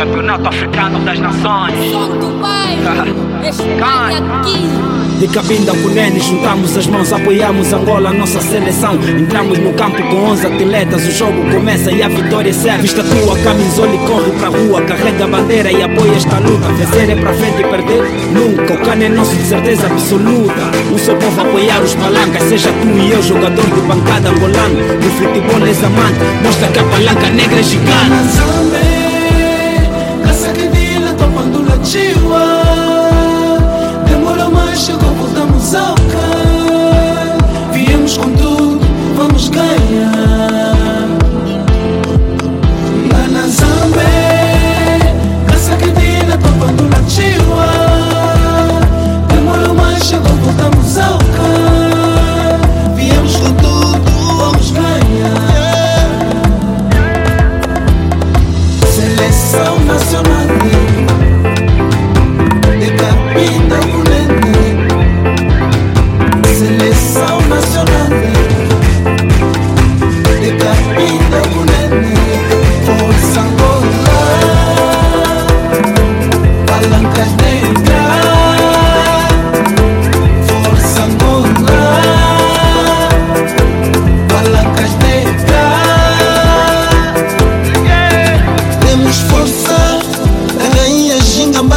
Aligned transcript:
Campeonato 0.00 0.48
Africano 0.48 0.98
das 1.00 1.18
Nações. 1.18 1.92
Do. 1.92 2.40
De 5.20 5.28
Cabinda 5.28 5.72
Cunene, 5.72 6.18
juntamos 6.18 6.74
as 6.74 6.86
mãos, 6.86 7.12
apoiamos 7.12 7.70
Angola, 7.74 8.10
nossa 8.10 8.40
seleção. 8.40 8.94
Entramos 8.94 9.58
no 9.58 9.74
campo 9.74 10.02
com 10.04 10.16
11 10.30 10.46
atletas, 10.46 11.06
o 11.06 11.10
jogo 11.10 11.50
começa 11.50 11.92
e 11.92 12.02
a 12.02 12.08
vitória 12.08 12.50
serve. 12.54 12.80
Vista 12.80 13.04
tua 13.04 13.36
camisola 13.40 13.94
e 13.94 13.98
corre 13.98 14.30
pra 14.38 14.48
rua, 14.48 14.80
carrega 14.80 15.24
a 15.24 15.28
bandeira 15.28 15.70
e 15.70 15.82
apoia 15.82 16.16
esta 16.16 16.38
luta. 16.38 16.72
Vencer 16.72 17.10
é 17.10 17.16
pra 17.16 17.34
frente 17.34 17.60
e 17.60 17.64
perder 17.64 18.02
nunca. 18.32 18.72
O 18.72 18.78
cano 18.78 19.02
é 19.02 19.10
nosso 19.10 19.36
de 19.36 19.44
certeza 19.44 19.86
absoluta. 19.86 20.70
Um 20.90 20.96
só 20.96 21.14
povo 21.14 21.42
apoiar 21.42 21.82
os 21.82 21.94
palancas, 21.94 22.42
seja 22.44 22.72
tu 22.72 22.88
e 22.88 23.12
eu, 23.12 23.22
jogador 23.22 23.66
de 23.66 23.80
bancada 23.82 24.30
angolano. 24.30 24.80
No 25.04 25.10
futebol 25.10 25.66
és 25.66 25.84
amante, 25.84 26.18
mostra 26.42 26.68
que 26.68 26.78
a 26.78 26.84
palanca 26.84 27.28
negra 27.28 27.60
é 27.60 27.62
gigante. 27.62 28.99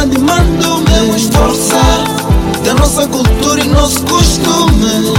Bandi 0.04 0.18
Mando 0.18 0.84
Temos 0.84 1.28
força 1.28 1.80
da 2.62 2.74
nossa 2.74 3.06
cultura 3.08 3.58
e 3.58 3.68
nosso 3.68 4.04
costume. 4.04 5.14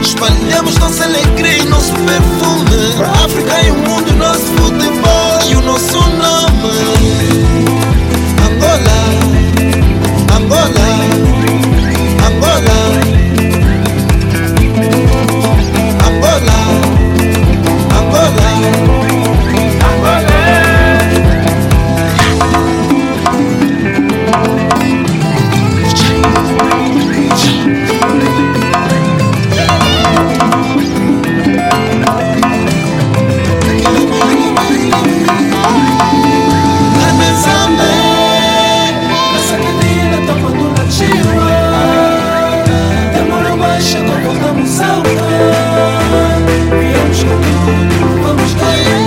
Espalhamos 0.00 0.78
nossa 0.78 1.04
alegria 1.04 1.58
e 1.58 1.64
nosso 1.64 1.92
perfume. 1.92 2.94
Para 2.96 3.08
a 3.08 3.24
África 3.24 3.62
e 3.62 3.70
o 3.72 3.74
mundo 3.74 4.12
nosso 4.14 4.46
futebol 4.56 5.50
e 5.50 5.56
o 5.56 5.62
nosso 5.62 5.98
nome 5.98 6.91
ao 44.80 45.02
can 45.02 46.42
Viemos 46.78 47.22
com 47.22 47.40
tudo, 47.64 48.22
vamos 48.22 48.54
ganhar 48.54 49.02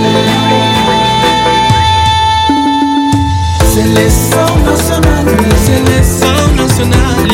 Seleção 3.74 4.58
nacional, 4.64 5.24
seleção 5.64 6.48
nacional 6.56 7.26